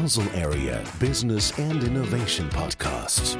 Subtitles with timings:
[0.00, 3.36] Basel Area Business and Innovation Podcast.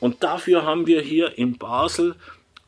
[0.00, 2.16] Und dafür haben wir hier in Basel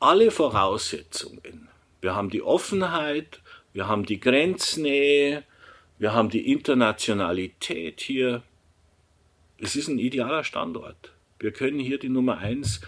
[0.01, 1.69] alle Voraussetzungen.
[2.03, 3.41] Wir haben die Offenheit,
[3.73, 5.45] wir haben die Grenznähe,
[5.99, 8.43] wir haben die Internationalität hier.
[9.57, 11.13] Es ist ein idealer Standort.
[11.39, 12.83] Wir können hier die Nummer eins,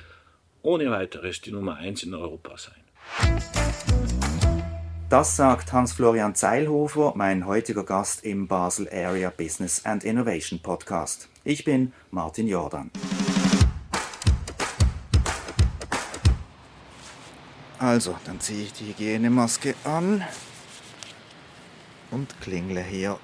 [0.60, 4.23] ohne weiteres die Nummer eins in Europa sein.
[5.10, 11.28] Das sagt Hans-Florian Zeilhofer, mein heutiger Gast im Basel Area Business and Innovation Podcast.
[11.44, 12.90] Ich bin Martin Jordan.
[17.78, 20.24] Also, dann ziehe ich die Hygienemaske an
[22.10, 23.18] und klingle hier.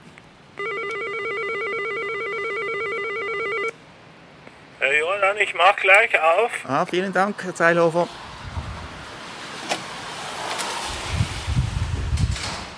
[4.80, 6.50] Herr Jordan, ich mach gleich auf.
[6.68, 8.06] Ah, vielen Dank, Herr Zeilhofer.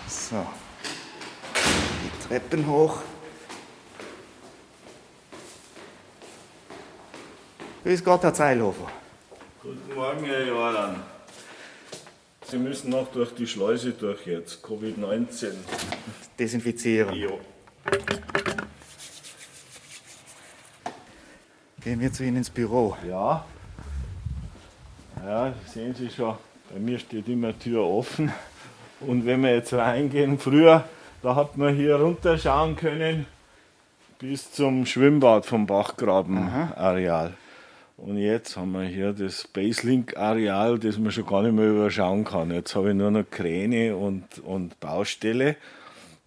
[0.09, 0.47] So,
[1.55, 3.03] die Treppen hoch.
[7.85, 8.91] Grüß Gott, Herr Zeilhofer.
[9.63, 11.03] Guten Morgen, Herr Jordan.
[12.49, 15.51] Sie müssen noch durch die Schleuse durch jetzt, Covid-19.
[16.39, 17.15] Desinfizieren.
[17.15, 17.39] Jo.
[21.85, 22.97] Gehen wir zu Ihnen ins Büro.
[23.07, 23.45] Ja.
[25.23, 26.39] Ja, sehen Sie schon,
[26.73, 28.33] bei mir steht immer Tür offen.
[29.01, 30.89] Und wenn wir jetzt reingehen, früher,
[31.23, 33.27] da hat man hier runterschauen können
[34.19, 37.35] bis zum Schwimmbad vom Bachgraben-Areal.
[37.97, 42.51] Und jetzt haben wir hier das Baselink-Areal, das man schon gar nicht mehr überschauen kann.
[42.53, 45.57] Jetzt habe ich nur noch Kräne und, und Baustelle.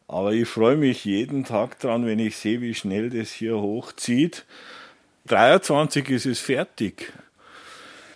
[0.08, 4.46] Aber ich freue mich jeden Tag dran, wenn ich sehe, wie schnell das hier hochzieht.
[5.28, 7.14] 23 ist es fertig.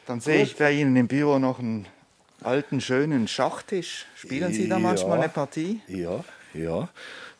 [0.06, 1.86] Dann sehe ich bei Ihnen im Büro noch einen
[2.44, 4.06] alten, schönen Schachtisch.
[4.16, 4.80] Spielen Sie da Ja.
[4.80, 5.82] manchmal eine Partie?
[5.88, 6.90] Ja, ja,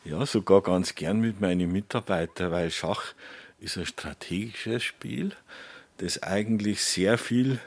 [0.04, 3.14] ja, sogar ganz gern mit meinen Mitarbeitern, weil Schach
[3.60, 5.32] ist ein strategisches Spiel,
[5.98, 7.60] das eigentlich sehr viel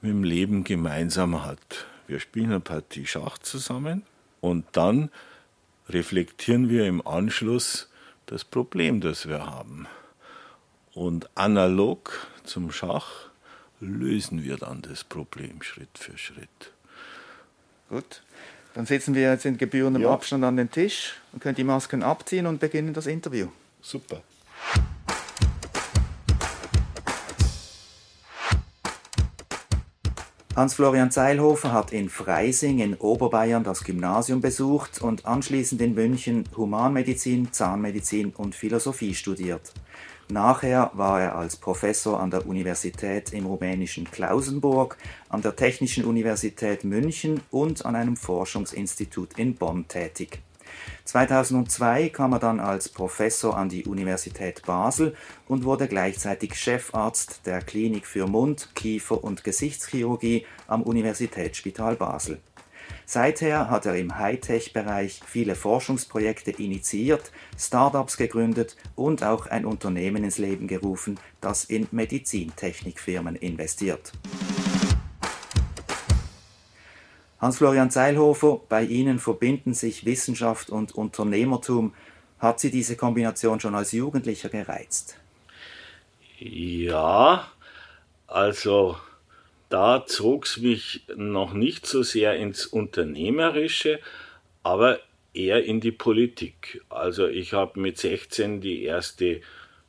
[0.00, 1.86] mit dem Leben gemeinsam hat.
[2.06, 4.02] Wir spielen eine Partie Schach zusammen
[4.40, 5.10] und dann
[5.88, 7.90] reflektieren wir im Anschluss
[8.26, 9.86] das Problem, das wir haben.
[10.94, 13.28] Und analog zum Schach
[13.80, 16.72] lösen wir dann das Problem Schritt für Schritt.
[17.88, 18.22] Gut.
[18.76, 20.10] Dann sitzen wir jetzt in gebührendem Ja.
[20.10, 23.48] Abstand an den Tisch und können die Masken abziehen und beginnen das Interview.
[23.80, 24.20] Super.
[30.56, 37.52] Hans-Florian Zeilhofer hat in Freising in Oberbayern das Gymnasium besucht und anschließend in München Humanmedizin,
[37.52, 39.74] Zahnmedizin und Philosophie studiert.
[40.30, 44.96] Nachher war er als Professor an der Universität im rumänischen Klausenburg,
[45.28, 50.40] an der Technischen Universität München und an einem Forschungsinstitut in Bonn tätig.
[51.04, 55.14] 2002 kam er dann als Professor an die Universität Basel
[55.48, 62.40] und wurde gleichzeitig Chefarzt der Klinik für Mund-, Kiefer- und Gesichtschirurgie am Universitätsspital Basel.
[63.04, 70.38] Seither hat er im Hightech-Bereich viele Forschungsprojekte initiiert, Startups gegründet und auch ein Unternehmen ins
[70.38, 74.12] Leben gerufen, das in Medizintechnikfirmen investiert.
[77.46, 81.94] Hans-Florian Zeilhofer, bei Ihnen verbinden sich Wissenschaft und Unternehmertum.
[82.40, 85.16] Hat Sie diese Kombination schon als Jugendlicher gereizt?
[86.40, 87.46] Ja,
[88.26, 88.96] also
[89.68, 94.00] da zog es mich noch nicht so sehr ins Unternehmerische,
[94.64, 94.98] aber
[95.32, 96.82] eher in die Politik.
[96.88, 99.40] Also ich habe mit 16 die erste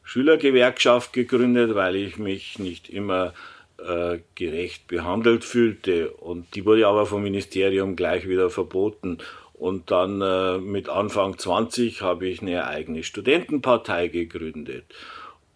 [0.03, 3.33] Schülergewerkschaft gegründet, weil ich mich nicht immer
[3.77, 6.11] äh, gerecht behandelt fühlte.
[6.11, 9.19] Und die wurde aber vom Ministerium gleich wieder verboten.
[9.53, 14.85] Und dann äh, mit Anfang 20 habe ich eine eigene Studentenpartei gegründet.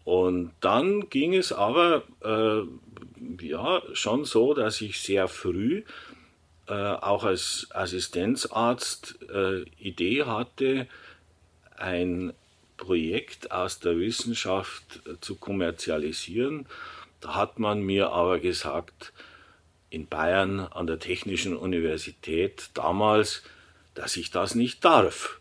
[0.03, 5.83] Und dann ging es aber äh, ja schon so, dass ich sehr früh
[6.67, 10.87] äh, auch als Assistenzarzt äh, Idee hatte,
[11.77, 12.33] ein
[12.77, 16.65] Projekt aus der Wissenschaft äh, zu kommerzialisieren.
[17.21, 19.13] Da hat man mir aber gesagt,
[19.89, 23.43] in Bayern an der Technischen Universität damals,
[23.93, 25.39] dass ich das nicht darf,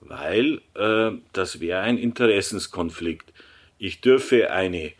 [0.00, 3.32] weil äh, das wäre ein Interessenskonflikt.
[3.78, 4.92] Ich dürfe eine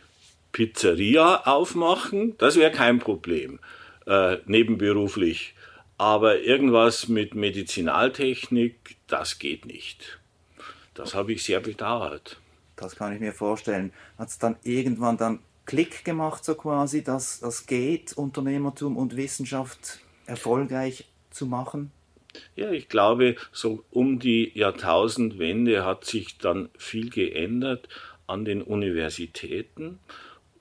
[0.52, 3.58] Pizzeria aufmachen, das wäre kein Problem,
[4.06, 5.54] äh, nebenberuflich.
[5.96, 10.18] Aber irgendwas mit Medizinaltechnik, das geht nicht.
[10.94, 12.38] Das habe ich sehr bedauert.
[12.76, 13.92] Das kann ich mir vorstellen.
[14.18, 20.00] Hat es dann irgendwann dann Klick gemacht, so quasi, dass das geht, Unternehmertum und Wissenschaft
[20.26, 21.90] erfolgreich zu machen?
[22.56, 27.88] Ja, ich glaube, so um die Jahrtausendwende hat sich dann viel geändert
[28.26, 30.00] an den Universitäten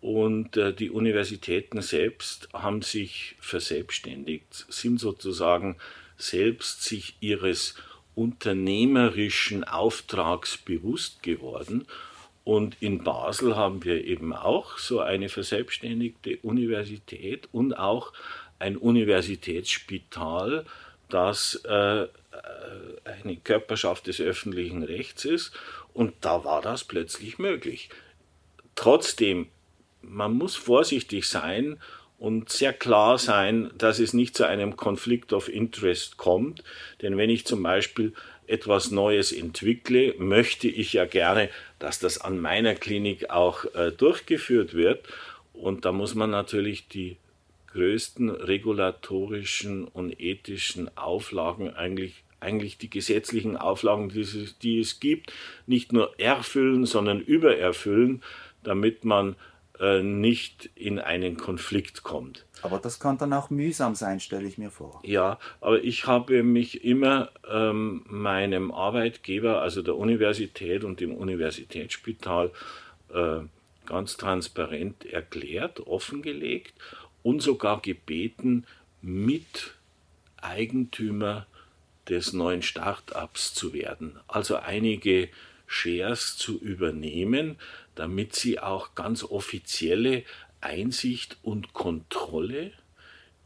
[0.02, 5.78] und äh, die Universitäten selbst haben sich verselbstständigt, sind sozusagen
[6.18, 7.76] selbst sich ihres
[8.14, 11.86] unternehmerischen Auftrags bewusst geworden.
[12.44, 18.12] Und in Basel haben wir eben auch so eine verselbstständigte Universität und auch
[18.60, 20.66] ein Universitätsspital,
[21.10, 22.08] das äh,
[23.06, 25.54] eine Körperschaft des öffentlichen Rechts ist.
[25.94, 27.90] Und da war das plötzlich möglich.
[28.76, 29.48] Trotzdem,
[30.02, 31.80] man muss vorsichtig sein
[32.24, 36.64] und sehr klar sein, dass es nicht zu einem Conflict of Interest kommt.
[37.02, 38.14] Denn wenn ich zum Beispiel
[38.48, 41.50] etwas Neues entwickle, möchte ich ja gerne,
[41.80, 45.06] dass das an meiner Klinik auch äh, durchgeführt wird.
[45.52, 47.18] Und da muss man natürlich die
[47.74, 55.34] größten regulatorischen und ethischen Auflagen eigentlich eigentlich die gesetzlichen Auflagen, die es, die es gibt,
[55.66, 58.22] nicht nur erfüllen, sondern übererfüllen,
[58.64, 59.36] damit man
[59.80, 62.46] nicht in einen Konflikt kommt.
[62.62, 65.02] Aber das kann dann auch mühsam sein, stelle ich mir vor.
[65.04, 72.52] Ja, aber ich habe mich immer ähm, meinem Arbeitgeber, also der Universität und dem Universitätsspital,
[73.14, 73.40] äh,
[73.86, 76.74] ganz transparent erklärt, offengelegt
[77.22, 78.66] und sogar gebeten,
[79.02, 79.74] mit
[80.42, 81.48] Eigentümer
[82.08, 84.20] des neuen Startups zu werden.
[84.28, 85.30] Also einige
[85.68, 87.58] Shares zu übernehmen,
[87.96, 90.24] damit sie auch ganz offizielle
[90.62, 92.72] Einsicht und Kontrolle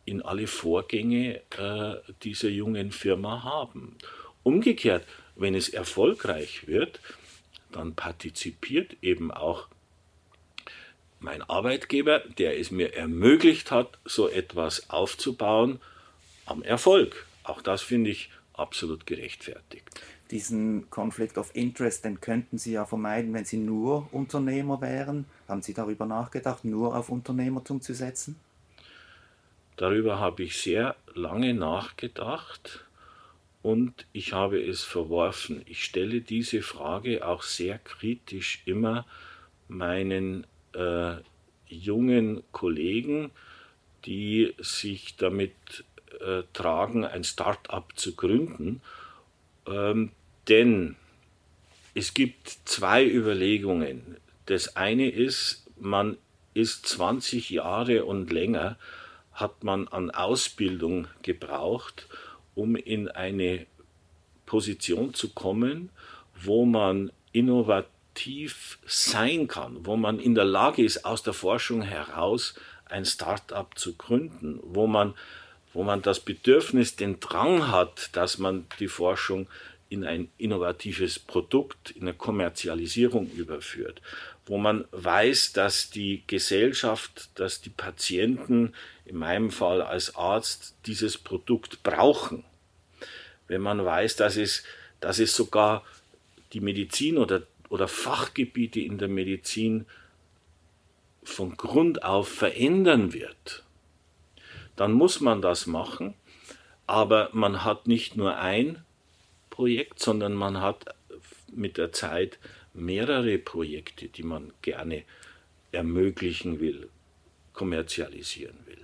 [0.06, 3.98] in alle Vorgänge äh, dieser jungen Firma haben.
[4.44, 5.06] Umgekehrt,
[5.36, 7.02] wenn es erfolgreich wird,
[7.72, 9.68] dann partizipiert eben auch
[11.20, 15.82] mein Arbeitgeber, der es mir ermöglicht hat, so etwas aufzubauen,
[16.46, 17.26] am Erfolg.
[17.44, 19.90] Auch das finde ich absolut gerechtfertigt.
[20.32, 25.26] Diesen Conflict of Interest, den könnten Sie ja vermeiden, wenn Sie nur Unternehmer wären.
[25.48, 28.38] Haben Sie darüber nachgedacht, nur auf Unternehmertum zu setzen?
[29.78, 32.86] Darüber habe ich sehr lange nachgedacht
[33.62, 35.62] und ich habe es verworfen.
[35.66, 39.06] Ich stelle diese Frage auch sehr kritisch immer
[39.68, 41.16] meinen äh,
[41.68, 43.32] jungen Kollegen,
[44.06, 45.54] die sich damit
[46.22, 48.82] äh, tragen, ein Start-up zu gründen.
[49.68, 50.12] Ähm,
[50.48, 50.96] denn
[51.94, 54.18] es gibt zwei Überlegungen.
[54.46, 56.18] Das eine ist, man
[56.54, 58.78] ist 20 Jahre und länger,
[59.34, 62.08] hat man an Ausbildung gebraucht,
[62.56, 63.68] um in eine
[64.46, 65.90] Position zu kommen,
[66.42, 72.56] wo man innovativ sein kann, wo man in der Lage ist, aus der Forschung heraus
[72.86, 75.14] ein Start-up zu gründen, wo man
[75.78, 79.48] wo man das Bedürfnis, den Drang hat, dass man die Forschung
[79.90, 84.02] in ein innovatives Produkt, in eine Kommerzialisierung überführt,
[84.48, 88.74] wo man weiß, dass die Gesellschaft, dass die Patienten,
[89.06, 92.44] in meinem Fall als Arzt, dieses Produkt brauchen.
[93.48, 94.64] Wenn man weiß, dass es,
[95.00, 95.86] dass es sogar
[96.54, 99.86] die Medizin oder, oder Fachgebiete in der Medizin
[101.24, 103.64] von Grund auf verändern wird
[104.78, 106.14] dann muss man das machen.
[106.86, 108.86] Aber man hat nicht nur ein
[109.50, 110.86] Projekt, sondern man hat
[111.52, 112.40] mit der Zeit
[112.74, 115.04] mehrere Projekte, die man gerne
[115.72, 116.90] ermöglichen will,
[117.54, 118.78] kommerzialisieren will.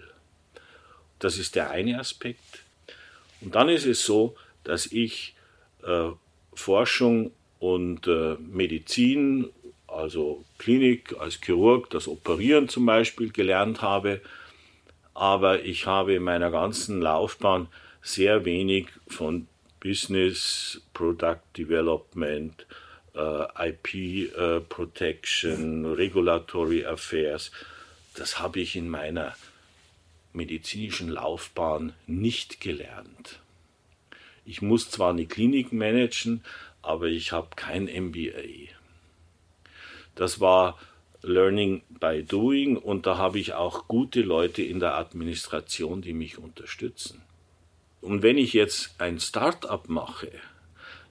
[1.20, 2.64] Das ist der eine Aspekt.
[3.40, 5.36] Und dann ist es so, dass ich
[5.84, 6.10] äh,
[6.54, 9.50] Forschung und äh, Medizin,
[9.88, 14.22] also Klinik als Chirurg, das Operieren zum Beispiel gelernt habe
[15.14, 17.68] aber ich habe in meiner ganzen Laufbahn
[18.02, 19.48] sehr wenig von
[19.80, 22.66] Business, Product Development,
[23.16, 27.52] äh, IP äh, Protection, Regulatory Affairs,
[28.16, 29.36] das habe ich in meiner
[30.34, 33.40] medizinischen Laufbahn nicht gelernt.
[34.46, 36.44] Ich muss zwar eine Klinik managen,
[36.82, 38.70] aber ich habe kein MBA.
[40.16, 40.78] Das war
[41.24, 46.38] Learning by Doing und da habe ich auch gute Leute in der Administration, die mich
[46.38, 47.22] unterstützen.
[48.02, 50.32] Und wenn ich jetzt ein Start-up mache,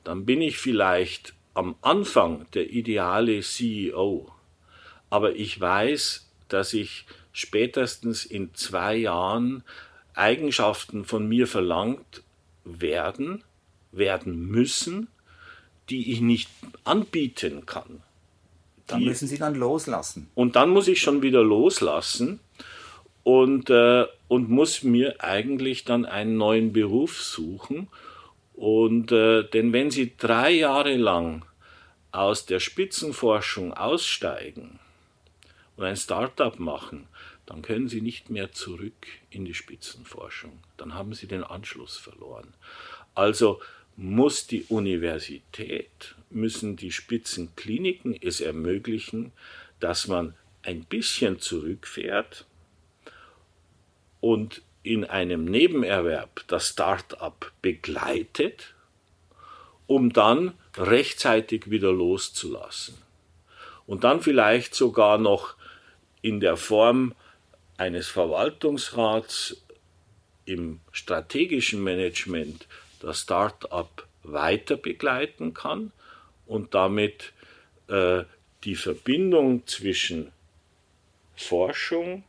[0.04, 4.30] dann bin ich vielleicht am Anfang der ideale CEO,
[5.08, 9.64] aber ich weiß, dass ich spätestens in zwei Jahren
[10.14, 12.22] Eigenschaften von mir verlangt
[12.64, 13.42] werden,
[13.90, 15.08] werden müssen,
[15.88, 16.50] die ich nicht
[16.84, 18.02] anbieten kann.
[18.92, 20.28] Dann die, müssen Sie dann loslassen.
[20.34, 22.40] Und dann muss ich schon wieder loslassen
[23.24, 27.88] und, äh, und muss mir eigentlich dann einen neuen Beruf suchen.
[28.54, 31.44] Und äh, denn wenn Sie drei Jahre lang
[32.10, 34.78] aus der Spitzenforschung aussteigen
[35.76, 37.08] und ein Startup machen,
[37.46, 40.52] dann können Sie nicht mehr zurück in die Spitzenforschung.
[40.76, 42.54] Dann haben Sie den Anschluss verloren.
[43.14, 43.60] Also
[44.02, 49.30] muss die Universität, müssen die Spitzenkliniken es ermöglichen,
[49.78, 52.44] dass man ein bisschen zurückfährt
[54.20, 58.74] und in einem Nebenerwerb das Start-up begleitet,
[59.86, 62.96] um dann rechtzeitig wieder loszulassen.
[63.86, 65.54] Und dann vielleicht sogar noch
[66.22, 67.14] in der Form
[67.76, 69.62] eines Verwaltungsrats
[70.44, 72.66] im strategischen Management
[73.02, 75.92] das Start-up weiter begleiten kann
[76.46, 77.32] und damit
[77.88, 78.24] äh,
[78.64, 80.30] die Verbindung zwischen
[81.34, 82.24] Forschung,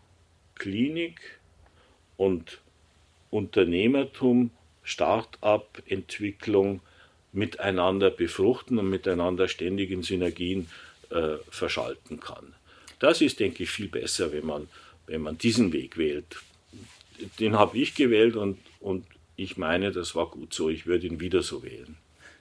[0.56, 1.40] Klinik
[2.18, 2.60] und
[3.30, 4.52] Unternehmertum,
[4.84, 6.82] Start-up-Entwicklung
[7.32, 10.70] miteinander befruchten und miteinander ständig in Synergien
[11.10, 12.54] äh, verschalten kann.
[13.00, 14.70] Das ist, denke ich, viel besser, wenn man,
[15.08, 16.38] wenn man diesen Weg wählt.
[17.40, 19.06] Den habe ich gewählt und, und
[19.44, 20.70] ich meine, das war gut so.
[20.70, 21.98] Ich würde ihn wieder so wählen.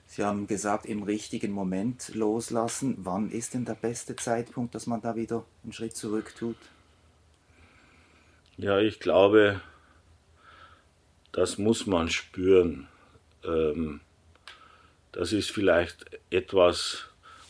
[0.07, 2.97] Sie haben gesagt, im richtigen Moment loslassen.
[2.99, 6.57] Wann ist denn der beste Zeitpunkt, dass man da wieder einen Schritt zurück tut?
[8.57, 9.61] Ja, ich glaube,
[11.31, 12.87] das muss man spüren.
[13.43, 14.01] Ähm,
[15.11, 17.09] das ist vielleicht etwas,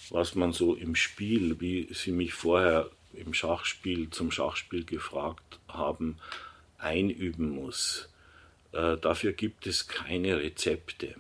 [0.10, 6.18] was man so im Spiel, wie Sie mich vorher im Schachspiel zum Schachspiel gefragt haben,
[6.78, 8.10] einüben muss.
[8.74, 11.16] Äh, dafür gibt es keine Rezepte.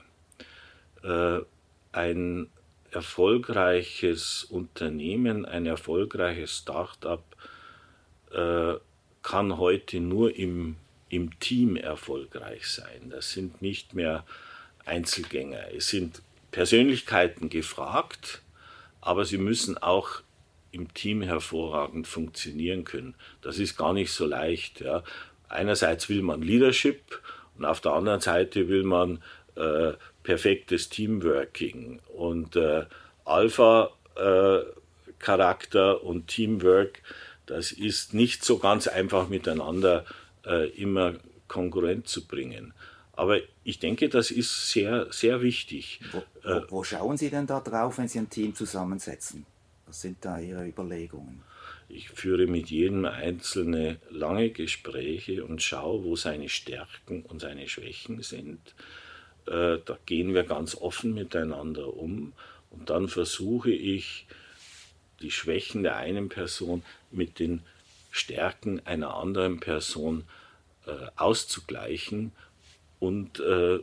[1.03, 1.39] Äh,
[1.91, 2.49] ein
[2.91, 7.23] erfolgreiches Unternehmen, ein erfolgreiches Start-up
[8.31, 8.73] äh,
[9.21, 10.75] kann heute nur im,
[11.09, 13.09] im Team erfolgreich sein.
[13.09, 14.25] Das sind nicht mehr
[14.85, 15.73] Einzelgänger.
[15.75, 18.41] Es sind Persönlichkeiten gefragt,
[19.01, 20.21] aber sie müssen auch
[20.71, 23.15] im Team hervorragend funktionieren können.
[23.41, 24.81] Das ist gar nicht so leicht.
[24.81, 25.03] Ja.
[25.47, 27.21] Einerseits will man Leadership
[27.57, 29.23] und auf der anderen Seite will man
[29.55, 29.93] äh,
[30.23, 31.99] perfektes Teamworking.
[32.15, 32.85] Und äh,
[33.25, 37.01] Alpha-Charakter äh, und Teamwork,
[37.45, 40.05] das ist nicht so ganz einfach miteinander
[40.45, 41.13] äh, immer
[41.47, 42.73] konkurrent zu bringen.
[43.15, 45.99] Aber ich denke, das ist sehr, sehr wichtig.
[46.11, 49.45] Wo, wo, wo schauen Sie denn da drauf, wenn Sie ein Team zusammensetzen?
[49.85, 51.43] Was sind da Ihre Überlegungen?
[51.95, 58.23] Ich führe mit jedem Einzelnen lange Gespräche und schaue, wo seine Stärken und seine Schwächen
[58.23, 58.59] sind.
[59.45, 62.33] Äh, da gehen wir ganz offen miteinander um
[62.71, 64.25] und dann versuche ich,
[65.21, 66.81] die Schwächen der einen Person
[67.11, 67.61] mit den
[68.09, 70.23] Stärken einer anderen Person
[70.87, 72.31] äh, auszugleichen
[72.99, 73.79] und äh,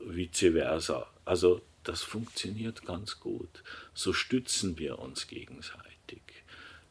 [0.00, 1.06] vice versa.
[1.24, 3.62] Also das funktioniert ganz gut.
[3.94, 6.43] So stützen wir uns gegenseitig.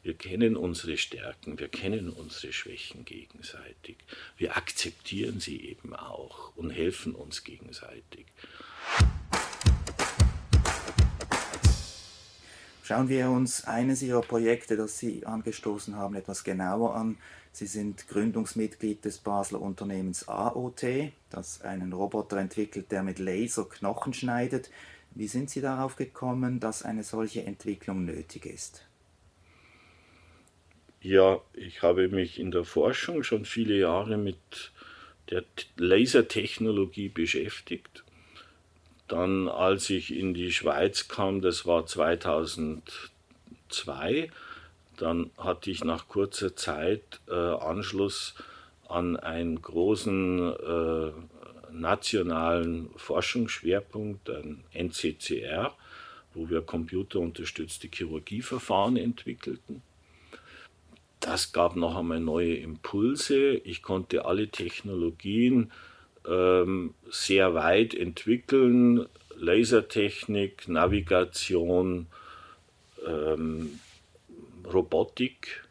[0.04, 3.96] Wir kennen unsere Stärken, wir kennen unsere Schwächen gegenseitig.
[4.36, 8.26] Wir akzeptieren sie eben auch und helfen uns gegenseitig.
[12.84, 17.18] Schauen wir uns eines Ihrer Projekte, das Sie angestoßen haben, etwas genauer an.
[17.54, 24.14] Sie sind Gründungsmitglied des Basler Unternehmens AOT, das einen Roboter entwickelt, der mit Laser Knochen
[24.14, 24.70] schneidet.
[25.12, 28.86] Wie sind Sie darauf gekommen, dass eine solche Entwicklung nötig ist?
[31.04, 34.38] Ja, ich habe mich in der Forschung schon viele Jahre mit
[35.32, 35.44] der
[35.76, 38.06] Lasertechnologie beschäftigt.
[39.10, 44.32] Dann, als ich in die Schweiz kam, das war 2002,
[44.96, 48.36] dann hatte ich nach kurzer Zeit äh, Anschluss
[48.88, 51.12] an einen großen äh,
[51.70, 55.76] nationalen Forschungsschwerpunkt, ein NCCR,
[56.34, 59.82] wo wir computerunterstützte Chirurgieverfahren entwickelten.
[61.24, 63.54] Das gab noch einmal neue Impulse.
[63.54, 65.72] Ich konnte alle Technologien
[66.28, 69.06] ähm, sehr weit entwickeln.
[69.38, 72.08] Lasertechnik, Navigation,
[73.08, 73.80] ähm,
[74.66, 75.64] Robotik.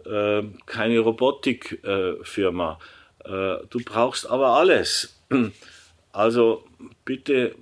[0.04, 2.78] äh, keine Robotikfirma.
[3.24, 5.18] Äh, du brauchst aber alles.
[6.10, 6.64] Also
[7.04, 7.54] bitte,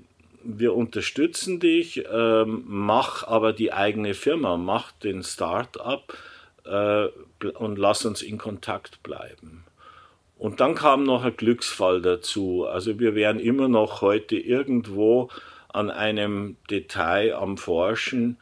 [0.47, 6.17] wir unterstützen dich, ähm, mach aber die eigene Firma, mach den Start-up
[6.65, 7.07] äh,
[7.55, 9.65] und lass uns in Kontakt bleiben.
[10.39, 12.67] Und dann kam noch ein Glücksfall dazu.
[12.67, 15.31] Also wir wären immer noch heute irgendwo
[15.69, 18.37] an einem Detail am Forschen,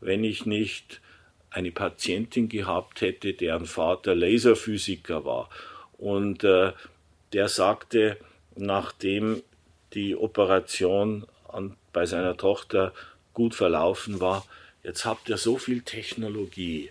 [0.00, 1.00] wenn ich nicht
[1.50, 5.48] eine Patientin gehabt hätte, deren Vater Laserphysiker war.
[5.96, 6.72] Und äh,
[7.32, 8.18] der sagte,
[8.56, 9.42] nachdem
[9.94, 12.92] die Operation an, bei seiner Tochter
[13.34, 14.46] gut verlaufen war,
[14.82, 16.90] jetzt habt ihr so viel Technologie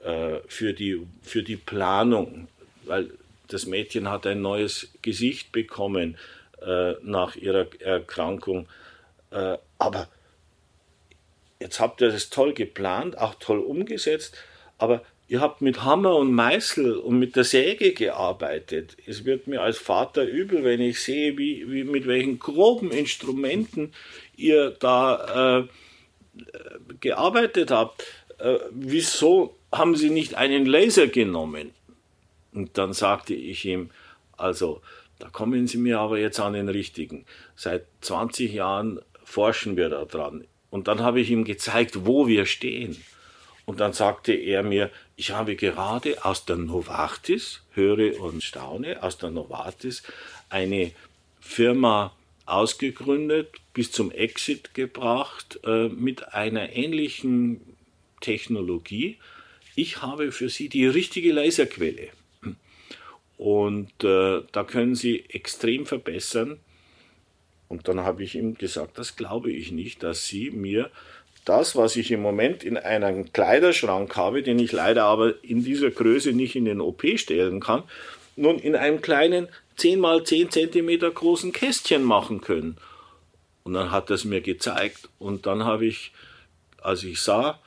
[0.00, 2.48] äh, für, die, für die Planung,
[2.84, 3.10] weil
[3.48, 6.16] das Mädchen hat ein neues Gesicht bekommen
[6.60, 8.68] äh, nach ihrer Erkrankung.
[9.30, 10.08] Äh, aber
[11.60, 14.36] jetzt habt ihr das toll geplant, auch toll umgesetzt,
[14.78, 18.98] aber ihr habt mit Hammer und Meißel und mit der Säge gearbeitet.
[19.06, 23.94] Es wird mir als Vater übel, wenn ich sehe, wie, wie mit welchen groben Instrumenten
[24.36, 25.68] ihr da äh,
[27.00, 28.04] gearbeitet habt.
[28.36, 31.70] Äh, wieso haben Sie nicht einen Laser genommen?
[32.52, 33.88] Und dann sagte ich ihm,
[34.36, 34.82] also,
[35.18, 37.24] da kommen Sie mir aber jetzt an den richtigen.
[37.56, 40.44] Seit 20 Jahren forschen wir daran.
[40.68, 43.02] Und dann habe ich ihm gezeigt, wo wir stehen.
[43.64, 49.18] Und dann sagte er mir, ich habe gerade aus der Novartis, höre und staune, aus
[49.18, 50.02] der Novartis
[50.48, 50.92] eine
[51.40, 52.12] Firma
[52.44, 57.60] ausgegründet, bis zum Exit gebracht, äh, mit einer ähnlichen
[58.20, 59.18] Technologie.
[59.74, 62.08] Ich habe für Sie die richtige Laserquelle.
[63.38, 66.58] Und äh, da können Sie extrem verbessern.
[67.68, 70.90] Und dann habe ich ihm gesagt, das glaube ich nicht, dass Sie mir
[71.44, 75.90] das, was ich im Moment in einem Kleiderschrank habe, den ich leider aber in dieser
[75.90, 77.82] Größe nicht in den OP stellen kann,
[78.36, 82.76] nun in einem kleinen 10 mal 10 Zentimeter großen Kästchen machen können.
[83.64, 86.12] Und dann hat es mir gezeigt und dann habe ich,
[86.80, 87.58] als ich sah,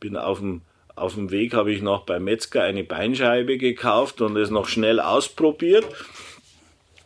[0.00, 0.62] bin auf dem
[0.98, 4.98] auf dem Weg habe ich noch beim Metzger eine Beinscheibe gekauft und es noch schnell
[4.98, 5.86] ausprobiert.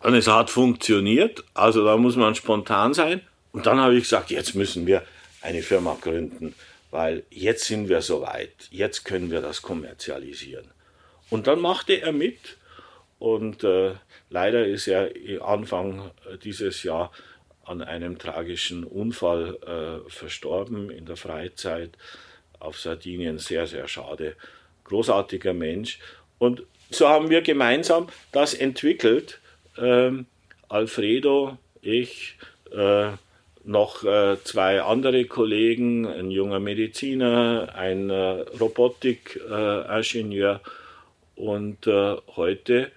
[0.03, 1.45] Und es hat funktioniert.
[1.55, 3.21] Also da muss man spontan sein.
[3.53, 5.03] Und dann habe ich gesagt, jetzt müssen wir
[5.43, 6.55] eine Firma gründen,
[6.91, 8.69] weil jetzt sind wir soweit.
[8.71, 10.71] Jetzt können wir das kommerzialisieren.
[11.31, 12.59] Und dann machte er mit.
[13.19, 13.93] Und äh,
[14.31, 16.11] leider ist er Anfang
[16.43, 17.13] dieses Jahr
[17.65, 19.57] an einem tragischen Unfall
[20.07, 21.91] äh, verstorben in der Freizeit
[22.59, 23.39] auf Sardinien.
[23.39, 24.37] Sehr, sehr schade.
[24.85, 25.99] Großartiger Mensch.
[26.39, 29.41] Und so haben wir gemeinsam das entwickelt.
[29.79, 30.27] Ähm,
[30.69, 32.37] Alfredo, ich,
[32.73, 33.13] äh,
[33.65, 40.61] noch äh, zwei andere Kollegen, ein junger Mediziner, ein äh, Robotikingenieur.
[41.37, 42.93] und äh, heute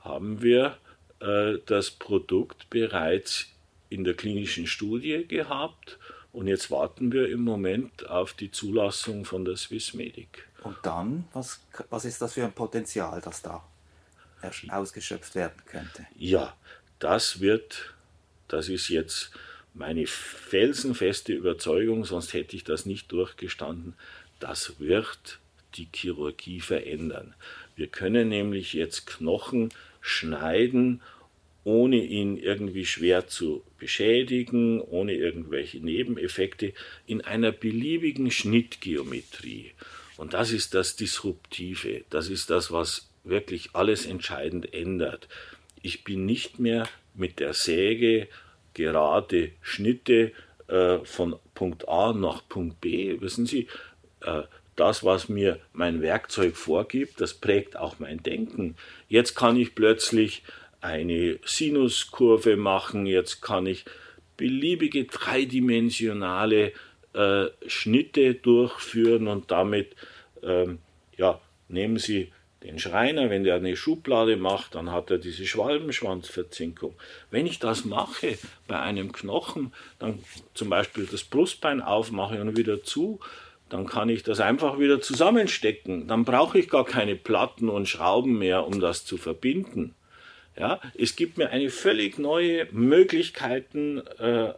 [0.00, 0.76] haben wir
[1.20, 3.46] äh, das Produkt bereits
[3.88, 5.98] in der klinischen Studie gehabt
[6.32, 10.48] und jetzt warten wir im Moment auf die Zulassung von der Swissmedic.
[10.62, 13.62] Und dann, was, was ist das für ein Potenzial, das da
[14.68, 16.06] ausgeschöpft werden könnte?
[16.16, 16.54] Ja,
[16.98, 17.94] das wird,
[18.48, 19.30] das ist jetzt
[19.76, 23.94] meine felsenfeste Überzeugung, sonst hätte ich das nicht durchgestanden,
[24.40, 25.38] das wird
[25.74, 27.34] die Chirurgie verändern.
[27.74, 31.02] Wir können nämlich jetzt Knochen schneiden
[31.66, 36.72] ohne ihn irgendwie schwer zu beschädigen, ohne irgendwelche Nebeneffekte,
[37.08, 39.72] in einer beliebigen Schnittgeometrie.
[40.16, 45.26] Und das ist das Disruptive, das ist das, was wirklich alles entscheidend ändert.
[45.82, 48.28] Ich bin nicht mehr mit der Säge
[48.76, 50.32] gerade Schnitte
[50.68, 53.20] äh, von Punkt A nach Punkt B.
[53.20, 53.68] Wissen Sie,
[54.20, 54.42] äh,
[54.76, 58.76] das, was mir mein Werkzeug vorgibt, das prägt auch mein Denken.
[59.08, 60.42] Jetzt kann ich plötzlich
[60.82, 63.86] eine Sinuskurve machen, jetzt kann ich
[64.36, 66.72] beliebige dreidimensionale
[67.14, 69.96] äh, Schnitte durchführen und damit,
[70.42, 70.78] ähm,
[71.16, 72.30] ja, nehmen Sie
[72.62, 76.94] den Schreiner, wenn der eine Schublade macht, dann hat er diese Schwalbenschwanzverzinkung.
[77.30, 80.20] Wenn ich das mache bei einem Knochen, dann
[80.54, 83.20] zum Beispiel das Brustbein aufmache und wieder zu,
[83.68, 86.08] dann kann ich das einfach wieder zusammenstecken.
[86.08, 89.94] Dann brauche ich gar keine Platten und Schrauben mehr, um das zu verbinden.
[90.58, 94.54] Ja, es gibt mir eine völlig neue Möglichkeiten äh,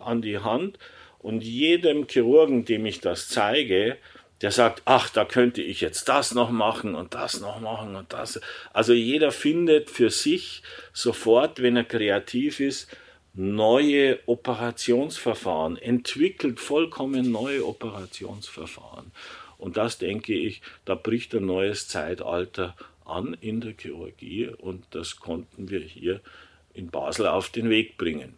[0.00, 0.78] an die Hand
[1.18, 3.98] und jedem Chirurgen, dem ich das zeige,
[4.42, 8.12] der sagt, ach, da könnte ich jetzt das noch machen und das noch machen und
[8.12, 8.40] das.
[8.72, 12.88] Also jeder findet für sich sofort, wenn er kreativ ist,
[13.32, 19.12] neue Operationsverfahren, entwickelt vollkommen neue Operationsverfahren.
[19.58, 25.16] Und das denke ich, da bricht ein neues Zeitalter an in der Chirurgie und das
[25.16, 26.20] konnten wir hier
[26.74, 28.34] in Basel auf den Weg bringen.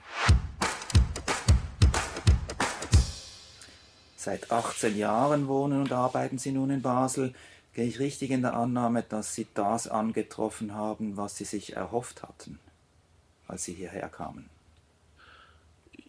[4.20, 7.34] Seit 18 Jahren wohnen und arbeiten Sie nun in Basel.
[7.72, 12.24] Gehe ich richtig in der Annahme, dass Sie das angetroffen haben, was Sie sich erhofft
[12.24, 12.58] hatten,
[13.46, 14.50] als Sie hierher kamen?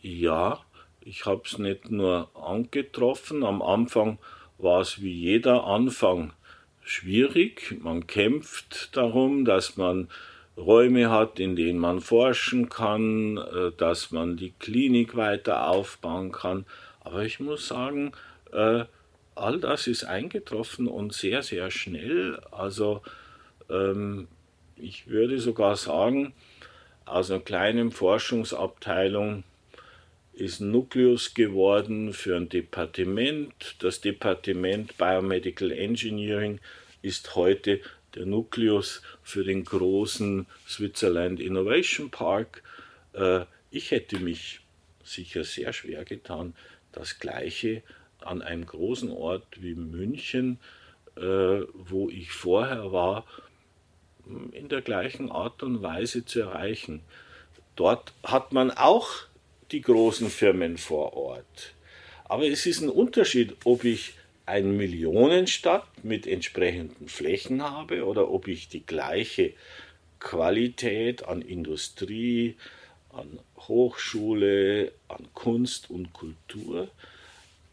[0.02, 0.60] Ja,
[1.02, 3.44] ich habe es nicht nur angetroffen.
[3.44, 4.18] Am Anfang
[4.58, 6.34] war es wie jeder Anfang
[6.82, 7.78] schwierig.
[7.84, 10.10] Man kämpft darum, dass man
[10.58, 16.66] Räume hat, in denen man forschen kann, äh, dass man die Klinik weiter aufbauen kann.
[17.02, 18.12] Aber ich muss sagen,
[18.52, 18.86] äh,
[19.36, 22.40] all das ist eingetroffen und sehr, sehr schnell.
[22.52, 23.02] Also
[23.70, 24.28] ähm,
[24.76, 26.34] ich würde sogar sagen,
[27.06, 29.44] aus einer kleinen Forschungsabteilung
[30.34, 33.76] ist Nukleus geworden für ein Departement.
[33.80, 36.60] Das Departement Biomedical Engineering
[37.02, 37.82] ist heute
[38.16, 42.64] der Nukleus für den großen Switzerland Innovation Park.
[43.14, 44.62] Äh, ich hätte mich
[45.04, 46.54] sicher sehr schwer getan,
[46.92, 47.84] das Gleiche
[48.22, 50.60] an einem großen Ort wie München,
[51.16, 51.22] äh,
[51.74, 53.26] wo ich vorher war,
[54.52, 57.02] in der gleichen Art und Weise zu erreichen.
[57.76, 59.10] Dort hat man auch
[59.72, 61.74] die großen Firmen vor Ort.
[62.26, 64.14] Aber es ist ein Unterschied, ob ich
[64.46, 69.54] eine Millionenstadt mit entsprechenden Flächen habe oder ob ich die gleiche
[70.20, 72.56] Qualität an Industrie,
[73.10, 76.90] an Hochschule, an Kunst und Kultur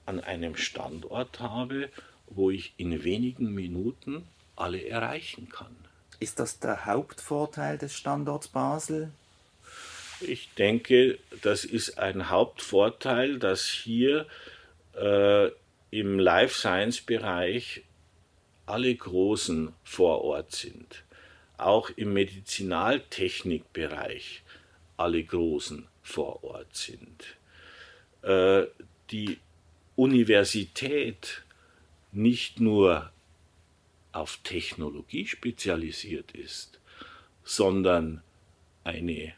[0.07, 1.91] an einem Standort habe,
[2.29, 5.75] wo ich in wenigen Minuten alle erreichen kann.
[6.19, 9.13] Ist das der Hauptvorteil des Standorts Basel?
[10.21, 14.27] Ich denke, das ist ein Hauptvorteil, dass hier
[14.95, 15.51] äh,
[15.91, 17.83] im Life Science Bereich
[18.65, 21.03] alle Großen vor Ort sind.
[21.59, 24.43] Auch im Medizinaltechnikbereich
[24.97, 27.37] alle Großen vor Ort sind.
[28.23, 28.67] Äh,
[29.11, 29.39] die
[29.95, 31.43] Universität
[32.13, 33.11] nicht nur
[34.13, 36.81] auf Technologie spezialisiert ist,
[37.45, 38.23] sondern
[38.85, 39.35] eine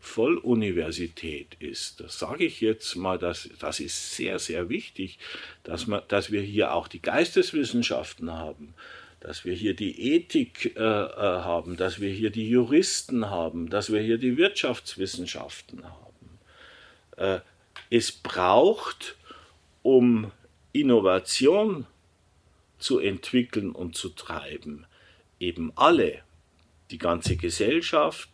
[0.00, 5.18] Volluniversität ist, das sage ich jetzt mal, das, das ist sehr, sehr wichtig,
[5.62, 8.74] dass, man, dass wir hier auch die Geisteswissenschaften haben,
[9.20, 13.92] dass wir hier die Ethik äh, äh, haben, dass wir hier die Juristen haben, dass
[13.92, 16.38] wir hier die Wirtschaftswissenschaften haben.
[17.16, 17.40] Äh,
[17.90, 19.16] es braucht,
[19.82, 20.32] um
[20.72, 21.86] Innovation
[22.78, 24.86] zu entwickeln und zu treiben,
[25.38, 26.22] eben alle,
[26.90, 28.30] die ganze Gesellschaft,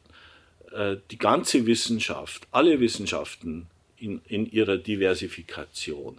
[0.72, 6.18] äh, die ganze Wissenschaft, alle Wissenschaften in, in ihrer Diversifikation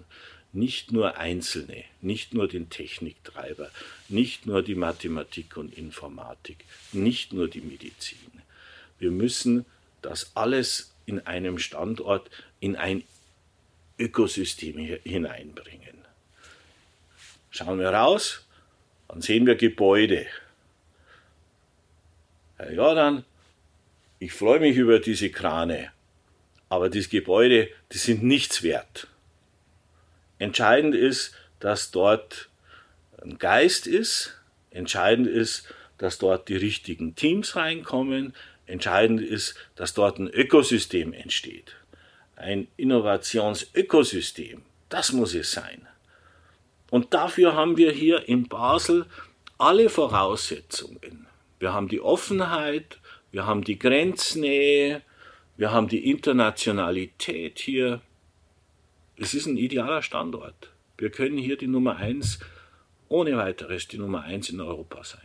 [0.57, 3.69] nicht nur Einzelne, nicht nur den Techniktreiber,
[4.09, 8.31] nicht nur die Mathematik und Informatik, nicht nur die Medizin.
[8.99, 9.65] Wir müssen
[10.01, 13.03] das alles in einem Standort, in ein
[13.99, 15.97] Ökosystem hineinbringen.
[17.51, 18.45] Schauen wir raus,
[19.07, 20.25] dann sehen wir Gebäude.
[22.59, 23.23] Ja, dann,
[24.19, 25.91] ich freue mich über diese Krane,
[26.69, 29.07] aber diese Gebäude, die sind nichts wert.
[30.39, 32.49] Entscheidend ist, dass dort
[33.21, 34.39] ein Geist ist.
[34.69, 38.33] Entscheidend ist, dass dort die richtigen Teams reinkommen.
[38.65, 41.75] Entscheidend ist, dass dort ein Ökosystem entsteht.
[42.35, 44.61] Ein Innovationsökosystem.
[44.89, 45.87] Das muss es sein.
[46.89, 49.05] Und dafür haben wir hier in Basel
[49.57, 51.27] alle Voraussetzungen.
[51.59, 52.99] Wir haben die Offenheit,
[53.31, 55.01] wir haben die Grenznähe,
[55.57, 58.01] wir haben die Internationalität hier,
[59.19, 60.71] es ist ein idealer Standort.
[60.97, 62.39] Wir können hier die Nummer eins
[63.09, 65.21] ohne weiteres die Nummer eins in Europa sein.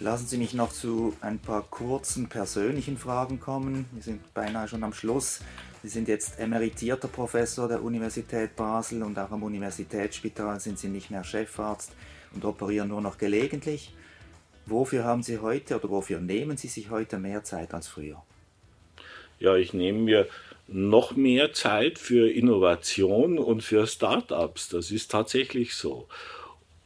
[0.00, 3.86] Lassen Sie mich noch zu ein paar kurzen persönlichen Fragen kommen.
[3.92, 5.40] Wir sind beinahe schon am Schluss.
[5.82, 11.10] Sie sind jetzt emeritierter Professor der Universität Basel und auch am Universitätsspital sind Sie nicht
[11.10, 11.92] mehr Chefarzt
[12.34, 13.92] und operieren nur noch gelegentlich.
[14.66, 18.22] Wofür haben Sie heute oder wofür nehmen Sie sich heute mehr Zeit als früher?
[19.38, 20.28] Ja, ich nehme mir
[20.66, 24.68] noch mehr Zeit für Innovation und für Startups.
[24.68, 26.08] Das ist tatsächlich so.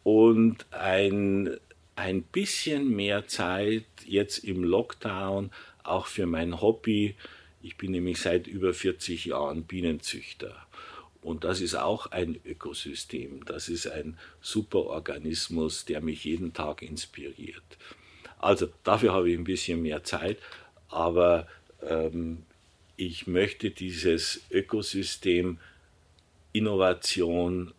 [0.03, 1.57] Und ein,
[1.95, 5.51] ein bisschen mehr Zeit jetzt im Lockdown
[5.85, 7.15] auch für mein Hobby.
[7.63, 10.68] Ich bin nämlich seit über 40 Jahren Bienenzüchter.
[11.29, 13.45] Und das ist auch ein Ökosystem.
[13.45, 17.77] Das ist ein Superorganismus, der mich jeden Tag inspiriert.
[18.39, 20.39] Also dafür habe ich ein bisschen mehr Zeit,
[20.89, 21.47] aber
[21.83, 22.45] ähm,
[22.97, 25.59] ich möchte dieses Ökosystem
[26.53, 27.75] Innovation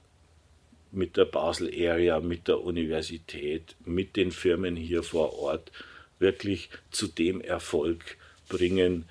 [0.91, 5.71] mit der Basel Area, mit der Universität, mit den Firmen hier vor Ort
[6.19, 8.15] wirklich zu dem Erfolg
[8.47, 9.05] bringen,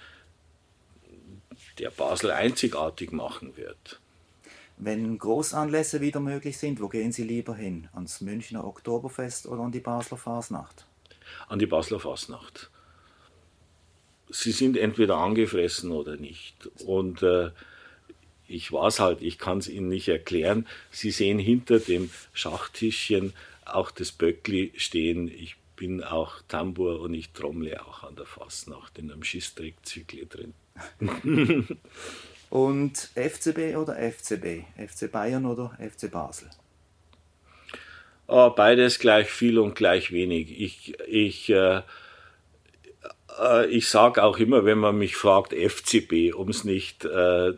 [1.80, 3.98] der Basel einzigartig machen wird.
[4.80, 7.88] Wenn Großanlässe wieder möglich sind, wo gehen Sie lieber hin?
[7.94, 10.86] Ans Münchner Oktoberfest oder an die Basler Fasnacht?
[11.48, 12.70] An die Basler Fasnacht.
[14.30, 16.70] Sie sind entweder angefressen oder nicht.
[16.84, 17.50] Und äh,
[18.46, 20.66] ich weiß halt, ich kann es Ihnen nicht erklären.
[20.92, 23.32] Sie sehen hinter dem Schachtischchen
[23.64, 25.28] auch das Böckli stehen.
[25.28, 30.54] Ich bin auch Tambour und ich trommle auch an der Fasnacht in einem Schießtrickzykli drin.
[32.50, 34.64] und FCB oder FCB?
[34.76, 36.48] FC Bayern oder FC Basel?
[38.26, 40.60] Oh, beides gleich viel und gleich wenig.
[40.60, 41.80] Ich, ich, äh,
[43.38, 47.52] äh, ich sage auch immer, wenn man mich fragt, FCB, um es nicht, äh,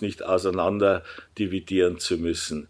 [0.00, 1.04] nicht auseinander
[1.38, 2.68] dividieren zu müssen.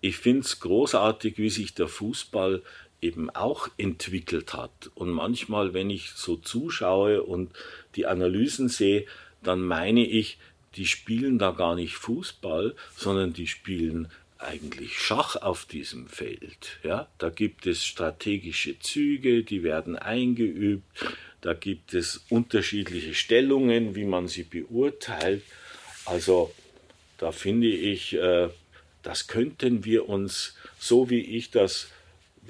[0.00, 2.62] Ich finde es großartig, wie sich der Fußball
[3.02, 4.90] eben auch entwickelt hat.
[4.94, 7.52] Und manchmal, wenn ich so zuschaue und
[7.96, 9.04] die Analysen sehe,
[9.42, 10.38] dann meine ich,
[10.76, 16.78] die spielen da gar nicht Fußball, sondern die spielen eigentlich Schach auf diesem Feld.
[16.82, 20.84] Ja, da gibt es strategische Züge, die werden eingeübt,
[21.40, 25.42] da gibt es unterschiedliche Stellungen, wie man sie beurteilt.
[26.04, 26.52] Also
[27.18, 28.48] da finde ich, äh,
[29.02, 31.88] das könnten wir uns, so wie ich das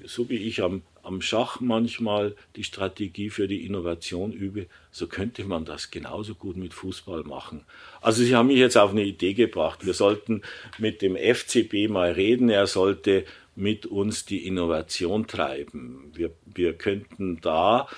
[0.04, 5.44] so wie ich am, am Schach manchmal die Strategie für die Innovation übe, so könnte
[5.44, 7.64] man das genauso gut mit Fußball machen.
[8.00, 9.84] Also Sie haben mich jetzt auf eine Idee gebracht.
[9.84, 10.42] Wir sollten
[10.78, 12.48] mit dem FCB mal reden.
[12.50, 16.10] Er sollte mit uns die Innovation treiben.
[16.14, 17.88] Wir, wir könnten da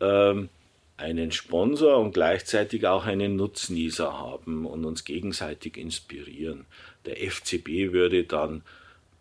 [0.00, 0.48] ähm,
[0.96, 6.64] einen Sponsor und gleichzeitig auch einen Nutznießer haben und uns gegenseitig inspirieren.
[7.06, 8.62] Der FCB würde dann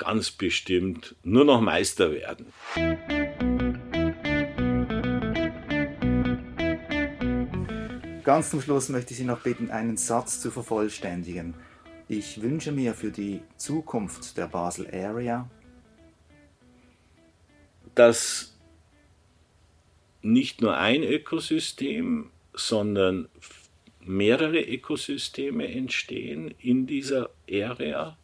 [0.02, 2.48] ganz bestimmt nur noch Meister werden.
[8.24, 11.54] Ganz zum Schluss möchte ich Sie noch bitten, einen Satz zu vervollständigen.
[12.08, 15.48] Ich wünsche mir für die Zukunft der Basel Area,
[17.94, 18.58] dass
[20.24, 23.30] nicht nur ein Ökosystem, sondern
[24.04, 28.18] mehrere Ökosysteme entstehen in dieser Area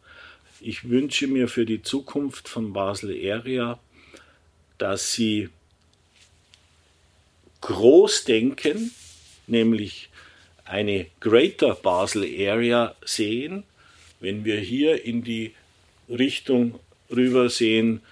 [0.60, 3.78] ich wünsche mir für die Zukunft von Basel Area,
[4.78, 5.50] dass sie
[7.60, 8.92] groß denken,
[9.46, 10.08] nämlich
[10.64, 13.64] eine Greater Basel Area sehen.
[14.20, 15.54] Wenn wir hier in die
[16.08, 16.78] Richtung
[17.10, 18.02] rüber sehen,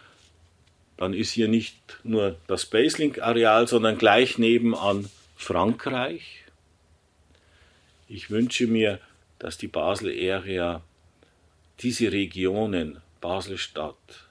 [0.97, 6.45] dann ist hier nicht nur das Baselink-Areal, sondern gleich nebenan Frankreich.
[8.09, 9.01] Ich wünsche mir,
[9.39, 10.83] dass die Basel Area
[11.81, 14.29] diese Regionen, Baselstadt,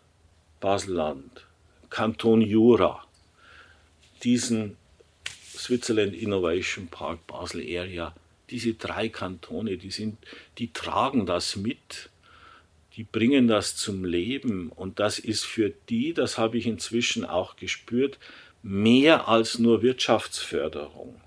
[0.59, 1.45] Baselland,
[1.89, 3.05] Kanton Jura,
[4.23, 4.77] diesen
[5.53, 8.13] Switzerland Innovation Park Basel Area,
[8.49, 10.17] diese drei Kantone, die sind,
[10.57, 12.09] die tragen das mit,
[12.95, 17.55] die bringen das zum Leben und das ist für die, das habe ich inzwischen auch
[17.55, 18.19] gespürt,
[18.63, 21.19] mehr als nur Wirtschaftsförderung.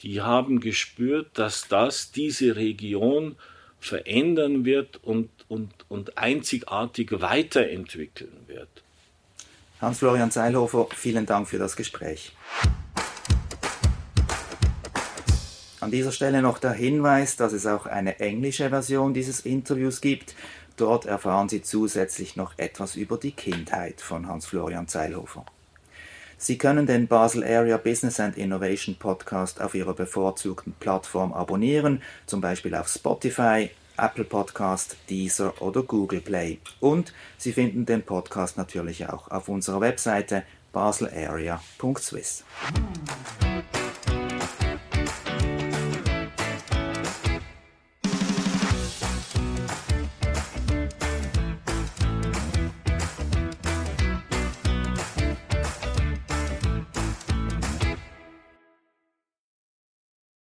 [0.00, 3.36] Die haben gespürt, dass das diese Region
[3.86, 8.68] verändern wird und, und, und einzigartig weiterentwickeln wird.
[9.80, 12.32] Hans-Florian Seilhofer, vielen Dank für das Gespräch.
[15.80, 20.34] An dieser Stelle noch der Hinweis, dass es auch eine englische Version dieses Interviews gibt.
[20.76, 25.46] Dort erfahren Sie zusätzlich noch etwas über die Kindheit von Hans-Florian Zeilhofer.
[26.38, 32.40] Sie können den Basel Area Business and Innovation Podcast auf Ihrer bevorzugten Plattform abonnieren, zum
[32.40, 36.58] Beispiel auf Spotify, Apple Podcast, Deezer oder Google Play.
[36.80, 42.44] Und Sie finden den Podcast natürlich auch auf unserer Webseite baselarea.swiss.